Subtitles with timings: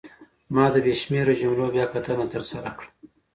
[0.53, 2.89] ما د بې شمېره جملو بیاکتنه ترسره کړه.